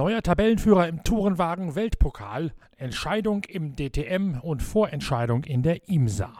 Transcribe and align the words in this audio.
Neuer 0.00 0.22
Tabellenführer 0.22 0.88
im 0.88 1.04
Tourenwagen 1.04 1.74
Weltpokal, 1.74 2.52
Entscheidung 2.78 3.44
im 3.44 3.76
DTM 3.76 4.40
und 4.40 4.62
Vorentscheidung 4.62 5.44
in 5.44 5.62
der 5.62 5.90
IMSA. 5.90 6.32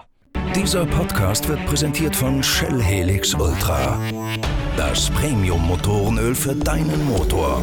Dieser 0.57 0.87
Podcast 0.87 1.47
wird 1.47 1.67
präsentiert 1.67 2.17
von 2.17 2.43
Shell 2.43 2.81
Helix 2.81 3.35
Ultra. 3.35 4.01
Das 4.79 5.11
Premium-Motorenöl 5.11 6.35
für 6.35 6.55
deinen 6.55 7.05
Motor. 7.05 7.61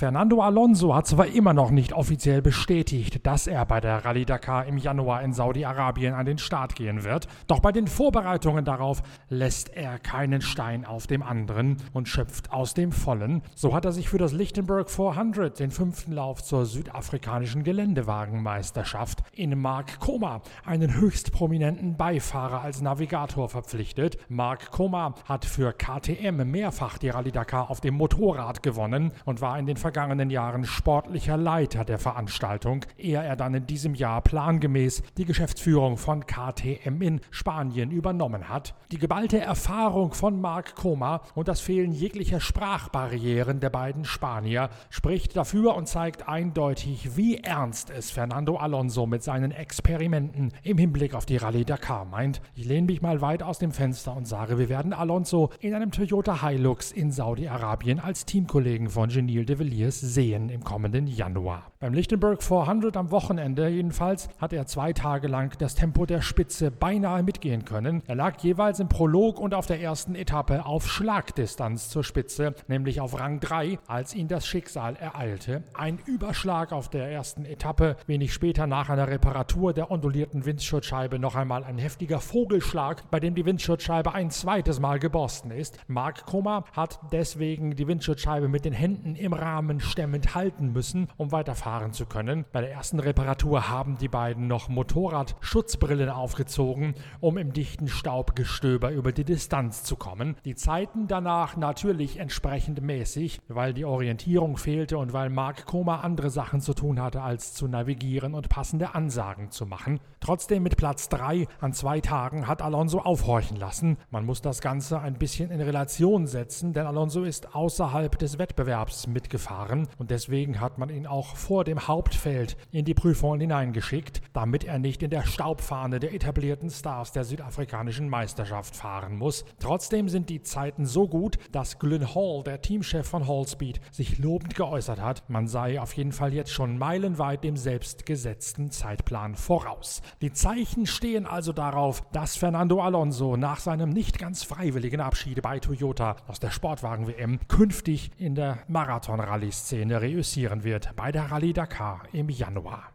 Fernando 0.00 0.40
Alonso 0.40 0.94
hat 0.94 1.06
zwar 1.06 1.26
immer 1.26 1.52
noch 1.52 1.70
nicht 1.70 1.92
offiziell 1.92 2.40
bestätigt, 2.40 3.26
dass 3.26 3.46
er 3.46 3.66
bei 3.66 3.82
der 3.82 4.02
Rallye 4.02 4.24
Dakar 4.24 4.64
im 4.64 4.78
Januar 4.78 5.20
in 5.20 5.34
Saudi-Arabien 5.34 6.14
an 6.14 6.24
den 6.24 6.38
Start 6.38 6.74
gehen 6.74 7.04
wird, 7.04 7.28
doch 7.48 7.60
bei 7.60 7.70
den 7.70 7.86
Vorbereitungen 7.86 8.64
darauf 8.64 9.02
lässt 9.28 9.76
er 9.76 9.98
keinen 9.98 10.40
Stein 10.40 10.86
auf 10.86 11.06
dem 11.06 11.22
anderen 11.22 11.76
und 11.92 12.08
schöpft 12.08 12.50
aus 12.50 12.72
dem 12.72 12.92
Vollen. 12.92 13.42
So 13.54 13.74
hat 13.74 13.84
er 13.84 13.92
sich 13.92 14.08
für 14.08 14.16
das 14.16 14.32
Lichtenberg 14.32 14.88
400, 14.88 15.60
den 15.60 15.70
fünften 15.70 16.12
Lauf 16.12 16.42
zur 16.42 16.64
südafrikanischen 16.64 17.62
Geländewagenmeisterschaft, 17.62 19.22
in 19.34 19.60
Mark 19.60 20.00
Koma, 20.00 20.40
einen 20.64 20.94
höchst 20.94 21.30
prominenten 21.30 21.98
Beifahrer 21.98 22.62
als 22.62 22.80
Navigator 22.80 23.50
verpflichtet. 23.50 24.16
Mark 24.30 24.70
Koma 24.70 25.14
hat 25.26 25.44
für 25.44 25.74
KTM 25.74 26.50
mehrfach 26.50 26.96
die 26.96 27.10
Rallye 27.10 27.32
Dakar 27.32 27.70
auf 27.70 27.82
dem 27.82 27.96
Motorrad 27.96 28.62
gewonnen 28.62 29.12
und 29.26 29.42
war 29.42 29.58
in 29.58 29.66
den 29.66 29.76
vergangenen 29.76 29.89
Jahren 30.30 30.64
sportlicher 30.64 31.36
Leiter 31.36 31.84
der 31.84 31.98
Veranstaltung, 31.98 32.84
ehe 32.96 33.22
er 33.22 33.36
dann 33.36 33.54
in 33.54 33.66
diesem 33.66 33.94
Jahr 33.94 34.20
plangemäß 34.20 35.02
die 35.16 35.24
Geschäftsführung 35.24 35.96
von 35.96 36.26
KTM 36.26 37.00
in 37.00 37.20
Spanien 37.30 37.90
übernommen 37.90 38.48
hat. 38.48 38.74
Die 38.92 38.98
geballte 38.98 39.40
Erfahrung 39.40 40.12
von 40.12 40.40
Marc 40.40 40.76
Koma 40.76 41.22
und 41.34 41.48
das 41.48 41.60
Fehlen 41.60 41.92
jeglicher 41.92 42.40
Sprachbarrieren 42.40 43.60
der 43.60 43.70
beiden 43.70 44.04
Spanier 44.04 44.70
spricht 44.90 45.36
dafür 45.36 45.74
und 45.74 45.88
zeigt 45.88 46.28
eindeutig, 46.28 47.16
wie 47.16 47.38
ernst 47.38 47.90
es 47.90 48.10
Fernando 48.10 48.56
Alonso 48.56 49.06
mit 49.06 49.22
seinen 49.22 49.50
Experimenten 49.50 50.52
im 50.62 50.78
Hinblick 50.78 51.14
auf 51.14 51.26
die 51.26 51.36
Rallye 51.36 51.64
Dakar 51.64 52.04
meint. 52.04 52.40
Ich 52.54 52.64
lehne 52.64 52.86
mich 52.86 53.02
mal 53.02 53.20
weit 53.20 53.42
aus 53.42 53.58
dem 53.58 53.72
Fenster 53.72 54.16
und 54.16 54.26
sage, 54.26 54.58
wir 54.58 54.68
werden 54.68 54.92
Alonso 54.92 55.50
in 55.60 55.74
einem 55.74 55.90
Toyota 55.90 56.46
Hilux 56.46 56.92
in 56.92 57.10
Saudi-Arabien 57.10 57.98
als 57.98 58.24
Teamkollegen 58.24 58.88
von 58.88 59.08
Genil 59.08 59.44
de 59.44 59.58
Villiers 59.58 59.79
Villiers 59.80 60.00
sehen 60.00 60.50
im 60.50 60.62
kommenden 60.62 61.06
Januar. 61.06 61.72
Beim 61.78 61.94
Lichtenberg 61.94 62.42
400 62.42 62.98
am 62.98 63.10
Wochenende 63.10 63.68
jedenfalls 63.68 64.28
hat 64.38 64.52
er 64.52 64.66
zwei 64.66 64.92
Tage 64.92 65.26
lang 65.26 65.56
das 65.58 65.74
Tempo 65.74 66.04
der 66.04 66.20
Spitze 66.20 66.70
beinahe 66.70 67.22
mitgehen 67.22 67.64
können. 67.64 68.02
Er 68.06 68.14
lag 68.14 68.38
jeweils 68.42 68.80
im 68.80 68.90
Prolog 68.90 69.40
und 69.40 69.54
auf 69.54 69.64
der 69.64 69.80
ersten 69.80 70.14
Etappe 70.14 70.66
auf 70.66 70.86
Schlagdistanz 70.86 71.88
zur 71.88 72.04
Spitze, 72.04 72.54
nämlich 72.68 73.00
auf 73.00 73.18
Rang 73.18 73.40
3, 73.40 73.78
als 73.86 74.14
ihn 74.14 74.28
das 74.28 74.46
Schicksal 74.46 74.96
ereilte. 74.96 75.62
Ein 75.72 75.98
Überschlag 76.04 76.72
auf 76.72 76.90
der 76.90 77.10
ersten 77.10 77.46
Etappe, 77.46 77.96
wenig 78.06 78.34
später 78.34 78.66
nach 78.66 78.90
einer 78.90 79.08
Reparatur 79.08 79.72
der 79.72 79.90
ondulierten 79.90 80.44
Windschutzscheibe 80.44 81.18
noch 81.18 81.36
einmal 81.36 81.64
ein 81.64 81.78
heftiger 81.78 82.20
Vogelschlag, 82.20 83.10
bei 83.10 83.20
dem 83.20 83.34
die 83.34 83.46
Windschutzscheibe 83.46 84.12
ein 84.12 84.30
zweites 84.30 84.78
Mal 84.78 84.98
geborsten 84.98 85.50
ist. 85.50 85.78
Mark 85.86 86.26
Koma 86.26 86.64
hat 86.72 87.00
deswegen 87.12 87.74
die 87.74 87.88
Windschutzscheibe 87.88 88.48
mit 88.48 88.66
den 88.66 88.74
Händen 88.74 89.14
im 89.14 89.32
Rahmen 89.32 89.69
Rahmen 89.70 89.80
stemmend 89.80 90.34
halten 90.34 90.72
müssen, 90.72 91.06
um 91.16 91.30
weiterfahren 91.30 91.92
zu 91.92 92.04
können. 92.04 92.44
Bei 92.50 92.60
der 92.60 92.72
ersten 92.72 92.98
Reparatur 92.98 93.68
haben 93.68 93.98
die 93.98 94.08
beiden 94.08 94.48
noch 94.48 94.68
Motorradschutzbrillen 94.68 96.08
aufgezogen, 96.08 96.94
um 97.20 97.38
im 97.38 97.52
dichten 97.52 97.86
Staubgestöber 97.86 98.90
über 98.90 99.12
die 99.12 99.22
Distanz 99.22 99.84
zu 99.84 99.94
kommen. 99.94 100.34
Die 100.44 100.56
Zeiten 100.56 101.06
danach 101.06 101.56
natürlich 101.56 102.16
entsprechend 102.16 102.82
mäßig, 102.82 103.38
weil 103.46 103.72
die 103.72 103.84
Orientierung 103.84 104.56
fehlte 104.56 104.98
und 104.98 105.12
weil 105.12 105.30
Mark 105.30 105.66
Koma 105.66 106.00
andere 106.00 106.30
Sachen 106.30 106.60
zu 106.60 106.74
tun 106.74 107.00
hatte, 107.00 107.22
als 107.22 107.54
zu 107.54 107.68
navigieren 107.68 108.34
und 108.34 108.48
passende 108.48 108.96
Ansagen 108.96 109.52
zu 109.52 109.66
machen. 109.66 110.00
Trotzdem 110.18 110.64
mit 110.64 110.78
Platz 110.78 111.08
3 111.10 111.46
an 111.60 111.72
zwei 111.74 112.00
Tagen 112.00 112.48
hat 112.48 112.60
Alonso 112.60 112.98
aufhorchen 112.98 113.56
lassen. 113.56 113.98
Man 114.10 114.26
muss 114.26 114.42
das 114.42 114.60
Ganze 114.60 114.98
ein 114.98 115.14
bisschen 115.14 115.52
in 115.52 115.60
Relation 115.60 116.26
setzen, 116.26 116.72
denn 116.72 116.86
Alonso 116.86 117.22
ist 117.22 117.54
außerhalb 117.54 118.18
des 118.18 118.38
Wettbewerbs 118.38 119.06
mitgefahren 119.06 119.49
fahren 119.50 119.88
und 119.98 120.12
deswegen 120.12 120.60
hat 120.60 120.78
man 120.78 120.90
ihn 120.90 121.08
auch 121.08 121.34
vor 121.34 121.64
dem 121.64 121.88
Hauptfeld 121.88 122.56
in 122.70 122.84
die 122.84 122.94
Prüfungen 122.94 123.40
hineingeschickt, 123.40 124.22
damit 124.32 124.62
er 124.62 124.78
nicht 124.78 125.02
in 125.02 125.10
der 125.10 125.26
Staubfahne 125.26 125.98
der 125.98 126.14
etablierten 126.14 126.70
Stars 126.70 127.10
der 127.10 127.24
südafrikanischen 127.24 128.08
Meisterschaft 128.08 128.76
fahren 128.76 129.16
muss. 129.16 129.44
Trotzdem 129.58 130.08
sind 130.08 130.30
die 130.30 130.42
Zeiten 130.42 130.86
so 130.86 131.08
gut, 131.08 131.36
dass 131.50 131.80
Glyn 131.80 132.14
Hall, 132.14 132.44
der 132.44 132.62
Teamchef 132.62 133.08
von 133.08 133.26
Hallspeed, 133.26 133.80
sich 133.90 134.18
lobend 134.18 134.54
geäußert 134.54 135.00
hat, 135.00 135.28
man 135.28 135.48
sei 135.48 135.80
auf 135.80 135.94
jeden 135.94 136.12
Fall 136.12 136.32
jetzt 136.32 136.52
schon 136.52 136.78
meilenweit 136.78 137.42
dem 137.42 137.56
selbstgesetzten 137.56 138.70
Zeitplan 138.70 139.34
voraus. 139.34 140.00
Die 140.22 140.32
Zeichen 140.32 140.86
stehen 140.86 141.26
also 141.26 141.52
darauf, 141.52 142.02
dass 142.12 142.36
Fernando 142.36 142.80
Alonso 142.80 143.36
nach 143.36 143.58
seinem 143.58 143.90
nicht 143.90 144.20
ganz 144.20 144.44
freiwilligen 144.44 145.00
Abschied 145.00 145.42
bei 145.42 145.58
Toyota 145.58 146.14
aus 146.28 146.38
der 146.38 146.50
Sportwagen-WM 146.50 147.40
künftig 147.48 148.12
in 148.16 148.36
der 148.36 148.58
Marathon-Rallye 148.68 149.39
Rallye-Szene 149.40 150.02
reüssieren 150.02 150.64
wird 150.64 150.94
bei 150.96 151.10
der 151.12 151.30
Rallye 151.30 151.54
Dakar 151.54 152.02
im 152.12 152.28
Januar. 152.28 152.92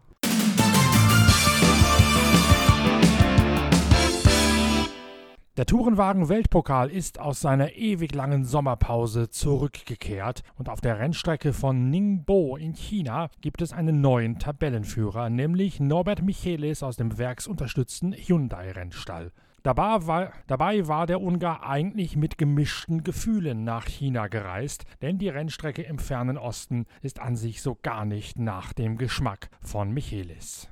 Der 5.56 5.66
Tourenwagen-Weltpokal 5.66 6.90
ist 6.90 7.18
aus 7.18 7.40
seiner 7.40 7.72
ewig 7.72 8.14
langen 8.14 8.44
Sommerpause 8.44 9.28
zurückgekehrt 9.28 10.44
und 10.56 10.68
auf 10.68 10.80
der 10.80 11.00
Rennstrecke 11.00 11.52
von 11.52 11.90
Ningbo 11.90 12.56
in 12.56 12.74
China 12.74 13.28
gibt 13.40 13.60
es 13.60 13.72
einen 13.72 14.00
neuen 14.00 14.38
Tabellenführer, 14.38 15.30
nämlich 15.30 15.80
Norbert 15.80 16.22
Michelis 16.22 16.84
aus 16.84 16.96
dem 16.96 17.18
werksunterstützten 17.18 18.12
Hyundai-Rennstall. 18.12 19.32
Dabei 19.62 20.06
war, 20.06 20.32
dabei 20.46 20.86
war 20.86 21.06
der 21.06 21.20
Ungar 21.20 21.68
eigentlich 21.68 22.16
mit 22.16 22.38
gemischten 22.38 23.02
Gefühlen 23.02 23.64
nach 23.64 23.86
China 23.86 24.28
gereist, 24.28 24.84
denn 25.02 25.18
die 25.18 25.28
Rennstrecke 25.28 25.82
im 25.82 25.98
fernen 25.98 26.38
Osten 26.38 26.86
ist 27.02 27.20
an 27.20 27.36
sich 27.36 27.62
so 27.62 27.76
gar 27.82 28.04
nicht 28.04 28.38
nach 28.38 28.72
dem 28.72 28.96
Geschmack 28.96 29.48
von 29.60 29.92
Michelis. 29.92 30.68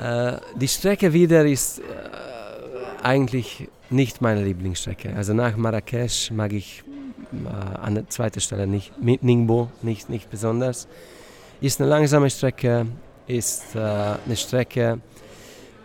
Äh, 0.00 0.38
die 0.56 0.68
Strecke 0.68 1.12
wieder 1.12 1.44
ist 1.44 1.80
äh, 1.80 1.82
eigentlich 3.02 3.68
nicht 3.90 4.20
meine 4.20 4.44
Lieblingsstrecke. 4.44 5.14
Also 5.14 5.34
nach 5.34 5.56
Marrakesch 5.56 6.30
mag 6.30 6.52
ich 6.52 6.82
äh, 7.32 7.48
an 7.48 7.94
der 7.94 8.08
zweiten 8.08 8.40
Stelle 8.40 8.66
nicht, 8.66 9.00
mit 9.00 9.22
Ningbo 9.22 9.70
nicht, 9.82 10.08
nicht 10.08 10.30
besonders. 10.30 10.88
Ist 11.60 11.80
eine 11.80 11.88
langsame 11.88 12.30
Strecke, 12.30 12.86
ist 13.26 13.74
äh, 13.74 13.78
eine 13.78 14.36
Strecke, 14.36 15.00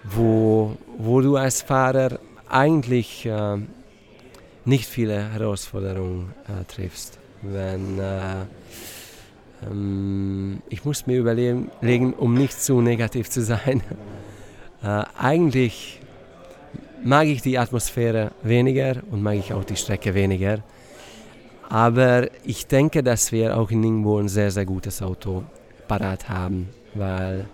wo, 0.03 0.77
wo 0.97 1.21
du 1.21 1.35
als 1.35 1.61
Fahrer 1.61 2.19
eigentlich 2.49 3.25
äh, 3.25 3.57
nicht 4.65 4.85
viele 4.85 5.31
Herausforderungen 5.31 6.33
äh, 6.47 6.63
triffst. 6.65 7.19
Wenn, 7.41 7.99
äh, 7.99 8.45
ähm, 9.65 10.61
ich 10.69 10.85
muss 10.85 11.07
mir 11.07 11.17
überlegen, 11.17 11.69
um 12.13 12.33
nicht 12.33 12.61
zu 12.61 12.81
negativ 12.81 13.29
zu 13.29 13.41
sein, 13.41 13.81
äh, 14.83 15.03
eigentlich 15.17 16.01
mag 17.03 17.27
ich 17.27 17.41
die 17.41 17.57
Atmosphäre 17.57 18.31
weniger 18.43 18.97
und 19.11 19.21
mag 19.21 19.35
ich 19.35 19.53
auch 19.53 19.63
die 19.63 19.75
Strecke 19.75 20.13
weniger. 20.13 20.59
Aber 21.69 22.27
ich 22.43 22.67
denke, 22.67 23.03
dass 23.03 23.31
wir 23.31 23.57
auch 23.57 23.71
in 23.71 23.81
Ningbo 23.81 24.19
ein 24.19 24.29
sehr, 24.29 24.51
sehr 24.51 24.65
gutes 24.65 25.01
Auto 25.01 25.43
parat 25.87 26.29
haben, 26.29 26.69
weil 26.93 27.45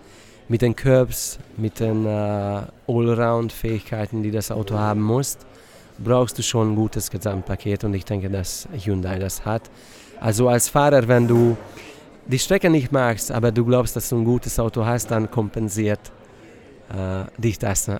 mit 0.49 0.61
den 0.61 0.75
Curbs, 0.75 1.39
mit 1.57 1.79
den 1.79 2.05
äh, 2.05 2.61
Allround-Fähigkeiten, 2.87 4.23
die 4.23 4.31
das 4.31 4.51
Auto 4.51 4.75
haben 4.75 5.01
muss, 5.01 5.37
brauchst 6.03 6.37
du 6.37 6.43
schon 6.43 6.73
ein 6.73 6.75
gutes 6.75 7.09
Gesamtpaket 7.09 7.83
und 7.83 7.93
ich 7.93 8.05
denke, 8.05 8.29
dass 8.29 8.67
Hyundai 8.71 9.19
das 9.19 9.45
hat. 9.45 9.69
Also 10.19 10.49
als 10.49 10.69
Fahrer, 10.69 11.07
wenn 11.07 11.27
du 11.27 11.57
die 12.27 12.39
Strecke 12.39 12.69
nicht 12.69 12.91
magst, 12.91 13.31
aber 13.31 13.51
du 13.51 13.65
glaubst, 13.65 13.95
dass 13.95 14.09
du 14.09 14.17
ein 14.17 14.25
gutes 14.25 14.59
Auto 14.59 14.85
hast, 14.85 15.11
dann 15.11 15.29
kompensiert 15.29 16.11
äh, 16.89 17.25
dich 17.41 17.59
das 17.59 17.87
äh, 17.87 17.99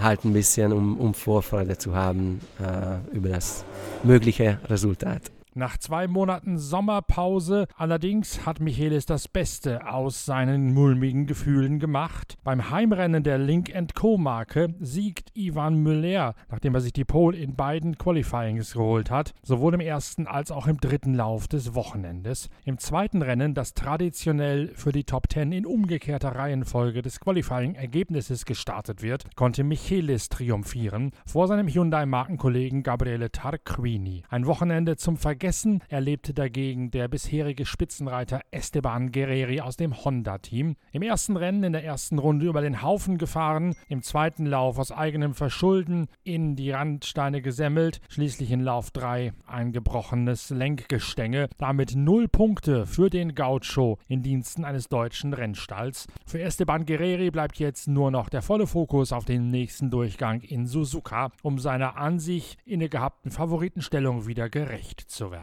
halt 0.00 0.24
ein 0.24 0.32
bisschen, 0.32 0.72
um, 0.72 0.98
um 0.98 1.14
Vorfreude 1.14 1.76
zu 1.78 1.94
haben 1.94 2.40
äh, 2.60 3.16
über 3.16 3.30
das 3.30 3.64
mögliche 4.02 4.58
Resultat. 4.68 5.22
Nach 5.56 5.78
zwei 5.78 6.08
Monaten 6.08 6.58
Sommerpause 6.58 7.68
allerdings 7.76 8.44
hat 8.44 8.58
Michelis 8.58 9.06
das 9.06 9.28
Beste 9.28 9.88
aus 9.88 10.24
seinen 10.24 10.74
mulmigen 10.74 11.28
Gefühlen 11.28 11.78
gemacht. 11.78 12.36
Beim 12.42 12.70
Heimrennen 12.70 13.22
der 13.22 13.38
Link 13.38 13.72
Co. 13.94 14.18
Marke 14.18 14.74
siegt 14.80 15.30
Ivan 15.36 15.76
Müller, 15.76 16.34
nachdem 16.50 16.74
er 16.74 16.80
sich 16.80 16.92
die 16.92 17.04
Pole 17.04 17.38
in 17.38 17.54
beiden 17.54 17.96
Qualifyings 17.98 18.72
geholt 18.72 19.12
hat, 19.12 19.32
sowohl 19.44 19.74
im 19.74 19.80
ersten 19.80 20.26
als 20.26 20.50
auch 20.50 20.66
im 20.66 20.78
dritten 20.78 21.14
Lauf 21.14 21.46
des 21.46 21.72
Wochenendes. 21.76 22.50
Im 22.64 22.78
zweiten 22.78 23.22
Rennen, 23.22 23.54
das 23.54 23.74
traditionell 23.74 24.72
für 24.74 24.90
die 24.90 25.04
Top 25.04 25.30
10 25.32 25.52
in 25.52 25.66
umgekehrter 25.66 26.34
Reihenfolge 26.34 27.00
des 27.00 27.20
Qualifying-Ergebnisses 27.20 28.44
gestartet 28.44 29.02
wird, 29.02 29.36
konnte 29.36 29.62
Michelis 29.62 30.30
triumphieren 30.30 31.12
vor 31.24 31.46
seinem 31.46 31.68
Hyundai-Markenkollegen 31.68 32.82
Gabriele 32.82 33.30
Tarquini. 33.30 34.24
Ein 34.28 34.46
Wochenende 34.46 34.96
zum 34.96 35.16
Vergessen 35.16 35.43
erlebte 35.88 36.32
dagegen 36.32 36.90
der 36.90 37.06
bisherige 37.06 37.66
Spitzenreiter 37.66 38.40
Esteban 38.50 39.12
Guerreri 39.12 39.60
aus 39.60 39.76
dem 39.76 39.94
Honda-Team. 40.02 40.76
Im 40.90 41.02
ersten 41.02 41.36
Rennen 41.36 41.64
in 41.64 41.74
der 41.74 41.84
ersten 41.84 42.18
Runde 42.18 42.46
über 42.46 42.62
den 42.62 42.80
Haufen 42.80 43.18
gefahren, 43.18 43.76
im 43.88 44.00
zweiten 44.02 44.46
Lauf 44.46 44.78
aus 44.78 44.90
eigenem 44.90 45.34
Verschulden 45.34 46.06
in 46.22 46.56
die 46.56 46.70
Randsteine 46.70 47.42
gesemmelt, 47.42 48.00
schließlich 48.08 48.52
in 48.52 48.60
Lauf 48.60 48.90
3 48.90 49.34
ein 49.46 49.72
gebrochenes 49.72 50.48
Lenkgestänge, 50.48 51.50
damit 51.58 51.94
null 51.94 52.26
Punkte 52.26 52.86
für 52.86 53.10
den 53.10 53.34
Gaucho 53.34 53.98
in 54.08 54.22
Diensten 54.22 54.64
eines 54.64 54.88
deutschen 54.88 55.34
Rennstalls. 55.34 56.06
Für 56.24 56.40
Esteban 56.40 56.86
Guerreri 56.86 57.30
bleibt 57.30 57.58
jetzt 57.58 57.86
nur 57.86 58.10
noch 58.10 58.30
der 58.30 58.40
volle 58.40 58.66
Fokus 58.66 59.12
auf 59.12 59.26
den 59.26 59.48
nächsten 59.48 59.90
Durchgang 59.90 60.40
in 60.40 60.66
Suzuka, 60.66 61.32
um 61.42 61.58
seiner 61.58 61.98
an 61.98 62.18
sich 62.18 62.56
innegehabten 62.64 63.30
Favoritenstellung 63.30 64.26
wieder 64.26 64.48
gerecht 64.48 65.02
zu 65.02 65.30
werden. 65.30 65.33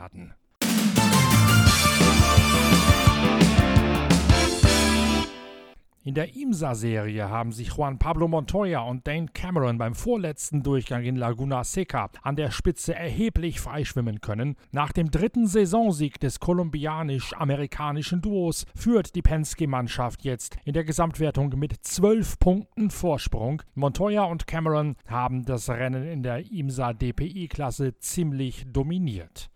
In 6.03 6.15
der 6.15 6.35
IMSA-Serie 6.35 7.29
haben 7.29 7.51
sich 7.51 7.77
Juan 7.77 7.99
Pablo 7.99 8.27
Montoya 8.27 8.81
und 8.81 9.05
Dane 9.05 9.27
Cameron 9.35 9.77
beim 9.77 9.93
vorletzten 9.93 10.63
Durchgang 10.63 11.03
in 11.03 11.15
Laguna 11.15 11.63
Seca 11.63 12.09
an 12.23 12.35
der 12.35 12.49
Spitze 12.49 12.95
erheblich 12.95 13.59
freischwimmen 13.59 14.19
können. 14.19 14.55
Nach 14.71 14.91
dem 14.91 15.11
dritten 15.11 15.45
Saisonsieg 15.45 16.19
des 16.19 16.39
kolumbianisch-amerikanischen 16.39 18.19
Duos 18.19 18.65
führt 18.75 19.13
die 19.13 19.21
Penske-Mannschaft 19.21 20.23
jetzt 20.23 20.57
in 20.65 20.73
der 20.73 20.85
Gesamtwertung 20.85 21.53
mit 21.59 21.85
zwölf 21.85 22.39
Punkten 22.39 22.89
Vorsprung. 22.89 23.61
Montoya 23.75 24.23
und 24.23 24.47
Cameron 24.47 24.95
haben 25.07 25.45
das 25.45 25.69
Rennen 25.69 26.07
in 26.07 26.23
der 26.23 26.51
IMSA-DPI-Klasse 26.51 27.99
ziemlich 27.99 28.65
dominiert. 28.67 29.51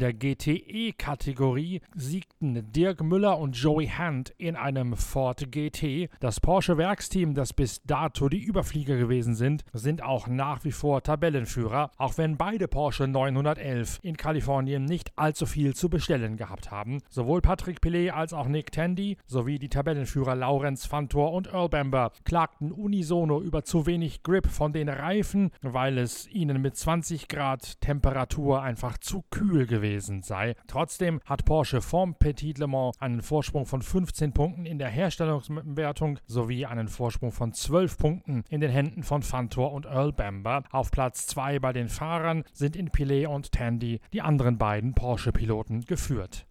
Der 0.00 0.14
GTE-Kategorie 0.14 1.82
siegten 1.94 2.72
Dirk 2.72 3.02
Müller 3.02 3.38
und 3.38 3.54
Joey 3.54 3.86
Hand 3.86 4.32
in 4.38 4.56
einem 4.56 4.96
Ford 4.96 5.52
GT. 5.52 6.08
Das 6.20 6.40
Porsche-Werksteam, 6.40 7.34
das 7.34 7.52
bis 7.52 7.82
dato 7.82 8.30
die 8.30 8.42
Überflieger 8.42 8.96
gewesen 8.96 9.34
sind, 9.34 9.62
sind 9.74 10.02
auch 10.02 10.26
nach 10.26 10.64
wie 10.64 10.72
vor 10.72 11.02
Tabellenführer, 11.02 11.90
auch 11.98 12.16
wenn 12.16 12.38
beide 12.38 12.66
Porsche 12.66 13.06
911 13.06 13.98
in 14.02 14.16
Kalifornien 14.16 14.86
nicht 14.86 15.12
allzu 15.16 15.44
viel 15.44 15.74
zu 15.74 15.90
bestellen 15.90 16.38
gehabt 16.38 16.70
haben. 16.70 17.02
Sowohl 17.10 17.42
Patrick 17.42 17.82
Pillet 17.82 18.10
als 18.10 18.32
auch 18.32 18.48
Nick 18.48 18.72
Tandy 18.72 19.18
sowie 19.26 19.58
die 19.58 19.68
Tabellenführer 19.68 20.34
Laurenz 20.34 20.86
Fantor 20.86 21.34
und 21.34 21.48
Earl 21.48 21.68
Bamber 21.68 22.12
klagten 22.24 22.72
unisono 22.72 23.42
über 23.42 23.64
zu 23.64 23.84
wenig 23.84 24.22
Grip 24.22 24.46
von 24.46 24.72
den 24.72 24.88
Reifen, 24.88 25.50
weil 25.60 25.98
es 25.98 26.26
ihnen 26.28 26.62
mit 26.62 26.76
20 26.76 27.28
Grad 27.28 27.82
Temperatur 27.82 28.62
einfach 28.62 28.96
zu 28.96 29.22
kühl 29.30 29.66
gewesen 29.66 29.89
gewesen 29.90 30.22
sei. 30.22 30.54
Trotzdem 30.66 31.20
hat 31.24 31.44
Porsche 31.44 31.80
vorm 31.80 32.14
Petit 32.14 32.58
Le 32.58 32.66
Mans 32.66 32.96
einen 33.00 33.22
Vorsprung 33.22 33.66
von 33.66 33.82
15 33.82 34.32
Punkten 34.32 34.66
in 34.66 34.78
der 34.78 34.88
Herstellungswertung 34.88 36.18
sowie 36.26 36.66
einen 36.66 36.88
Vorsprung 36.88 37.32
von 37.32 37.52
12 37.52 37.98
Punkten 37.98 38.44
in 38.48 38.60
den 38.60 38.70
Händen 38.70 39.02
von 39.02 39.22
Fantor 39.22 39.72
und 39.72 39.86
Earl 39.86 40.12
Bamber. 40.12 40.62
Auf 40.70 40.90
Platz 40.90 41.26
2 41.26 41.58
bei 41.58 41.72
den 41.72 41.88
Fahrern 41.88 42.44
sind 42.52 42.76
in 42.76 42.90
Pilet 42.90 43.26
und 43.26 43.52
Tandy 43.52 44.00
die 44.12 44.22
anderen 44.22 44.58
beiden 44.58 44.94
Porsche-Piloten 44.94 45.84
geführt. 45.84 46.46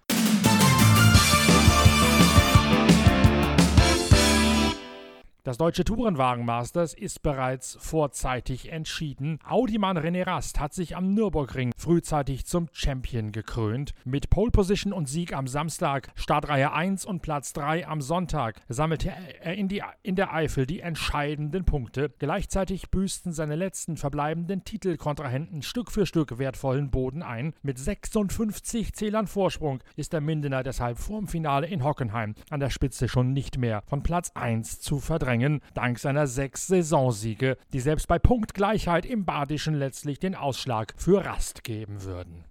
Das 5.46 5.58
deutsche 5.58 5.86
Tourenwagenmasters 5.86 6.94
ist 6.94 7.22
bereits 7.24 7.78
vorzeitig 7.80 8.74
entschieden. 8.74 9.40
Audimann 9.48 9.98
René 9.98 10.28
Rast 10.28 10.60
hat 10.60 10.74
sich 10.74 10.98
am 10.98 11.14
Nürburgring 11.14 11.72
frühzeitig 11.78 12.46
zum 12.46 12.68
Champion 12.74 13.32
gekrönt. 13.32 13.94
Mit 14.04 14.30
Pole 14.30 14.52
Position 14.52 14.92
und 14.92 15.08
Sieg 15.08 15.32
am 15.32 15.48
Samstag, 15.48 16.12
Startreihe 16.16 16.74
1 16.74 17.06
und 17.06 17.22
Platz 17.22 17.54
3 17.54 17.88
am 17.88 18.02
Sonntag 18.02 18.60
sammelte 18.68 19.14
er 19.42 19.56
in, 19.56 19.70
die, 19.70 19.82
in 20.04 20.18
der 20.18 20.34
Eifel 20.34 20.66
die 20.66 20.82
entscheidenden 20.82 21.64
Punkte. 21.64 22.12
Gleichzeitig 22.20 22.92
büßten 22.92 23.32
seine 23.32 23.56
letzten 23.56 23.96
verbleibenden 23.96 24.66
Titelkontrahenten 24.66 25.62
Stück 25.62 25.90
für 25.90 26.06
Stück 26.06 26.38
wertvollen 26.38 26.92
Boden 26.92 27.24
ein. 27.24 27.54
Mit 27.62 27.80
56 27.80 28.94
Zählern 28.94 29.26
Vorsprung 29.26 29.80
ist 29.96 30.12
der 30.12 30.20
Mindener 30.20 30.64
deshalb 30.64 30.98
vorm 30.98 31.28
Finale 31.28 31.68
in 31.68 31.86
Hockenheim 31.86 32.36
an 32.50 32.60
der 32.60 32.72
Spitze 32.72 33.08
schon 33.08 33.32
nicht 33.32 33.58
mehr 33.58 33.84
von 33.88 34.04
Platz 34.04 34.32
1 34.36 34.82
zu 34.82 35.00
verdrängen 35.00 35.29
verdrängen, 35.30 35.62
dank 35.76 36.00
seiner 36.00 36.26
sechs 36.26 36.66
Saisonsiege, 36.66 37.58
die 37.72 37.80
selbst 37.80 38.08
bei 38.08 38.18
Punktgleichheit 38.18 39.06
im 39.06 39.26
Badischen 39.26 39.76
letztlich 39.76 40.18
den 40.18 40.34
Ausschlag 40.34 40.94
für 40.98 41.24
Rast 41.24 41.64
geben 41.64 42.04
würden. 42.04 42.46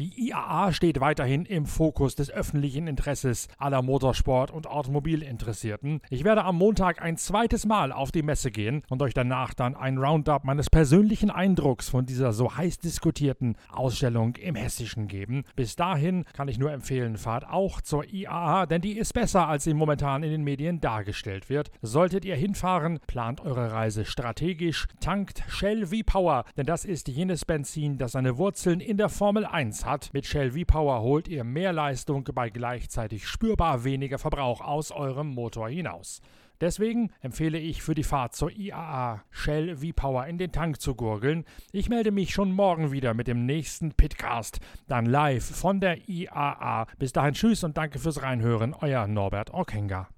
Die 0.00 0.30
IAA 0.30 0.72
steht 0.72 0.98
weiterhin 1.00 1.44
im 1.44 1.66
Fokus 1.66 2.14
des 2.14 2.30
öffentlichen 2.30 2.86
Interesses 2.86 3.48
aller 3.58 3.82
Motorsport- 3.82 4.50
und 4.50 4.66
Automobilinteressierten. 4.66 6.00
Ich 6.08 6.24
werde 6.24 6.44
am 6.44 6.56
Montag 6.56 7.02
ein 7.02 7.18
zweites 7.18 7.66
Mal 7.66 7.92
auf 7.92 8.10
die 8.10 8.22
Messe 8.22 8.50
gehen 8.50 8.82
und 8.88 9.02
euch 9.02 9.12
danach 9.12 9.52
dann 9.52 9.76
ein 9.76 9.98
Roundup 9.98 10.44
meines 10.44 10.70
persönlichen 10.70 11.30
Eindrucks 11.30 11.90
von 11.90 12.06
dieser 12.06 12.32
so 12.32 12.56
heiß 12.56 12.78
diskutierten 12.78 13.56
Ausstellung 13.68 14.36
im 14.36 14.54
Hessischen 14.54 15.06
geben. 15.06 15.44
Bis 15.54 15.76
dahin 15.76 16.24
kann 16.32 16.48
ich 16.48 16.58
nur 16.58 16.72
empfehlen, 16.72 17.18
fahrt 17.18 17.46
auch 17.46 17.82
zur 17.82 18.10
IAA, 18.10 18.64
denn 18.64 18.80
die 18.80 18.96
ist 18.96 19.12
besser, 19.12 19.48
als 19.48 19.64
sie 19.64 19.74
momentan 19.74 20.22
in 20.22 20.30
den 20.30 20.44
Medien 20.44 20.80
dargestellt 20.80 21.50
wird. 21.50 21.70
Solltet 21.82 22.24
ihr 22.24 22.36
hinfahren, 22.36 23.00
plant 23.06 23.42
eure 23.42 23.70
Reise 23.70 24.06
strategisch, 24.06 24.86
tankt 25.00 25.44
Shell 25.48 25.88
V-Power, 25.88 26.46
denn 26.56 26.64
das 26.64 26.86
ist 26.86 27.08
jenes 27.08 27.44
Benzin, 27.44 27.98
das 27.98 28.12
seine 28.12 28.38
Wurzeln 28.38 28.80
in 28.80 28.96
der 28.96 29.10
Formel 29.10 29.44
1 29.44 29.84
hat 29.84 29.89
hat. 29.90 30.10
Mit 30.12 30.26
Shell 30.26 30.52
V-Power 30.52 31.02
holt 31.02 31.28
ihr 31.28 31.44
mehr 31.44 31.72
Leistung 31.72 32.24
bei 32.32 32.48
gleichzeitig 32.48 33.26
spürbar 33.26 33.84
weniger 33.84 34.18
Verbrauch 34.18 34.60
aus 34.60 34.92
eurem 34.92 35.28
Motor 35.28 35.68
hinaus. 35.68 36.20
Deswegen 36.60 37.10
empfehle 37.20 37.58
ich 37.58 37.82
für 37.82 37.94
die 37.94 38.04
Fahrt 38.04 38.34
zur 38.34 38.50
IAA 38.50 39.22
Shell 39.30 39.76
V-Power 39.76 40.26
in 40.26 40.36
den 40.36 40.52
Tank 40.52 40.80
zu 40.80 40.94
gurgeln. 40.94 41.44
Ich 41.72 41.88
melde 41.88 42.10
mich 42.10 42.32
schon 42.32 42.52
morgen 42.52 42.92
wieder 42.92 43.14
mit 43.14 43.28
dem 43.28 43.46
nächsten 43.46 43.92
Pitcast, 43.92 44.60
dann 44.86 45.06
live 45.06 45.44
von 45.44 45.80
der 45.80 46.08
IAA. 46.08 46.86
Bis 46.98 47.12
dahin 47.12 47.34
tschüss 47.34 47.64
und 47.64 47.78
danke 47.78 47.98
fürs 47.98 48.22
Reinhören, 48.22 48.74
euer 48.74 49.06
Norbert 49.06 49.54
Ockenger. 49.54 50.08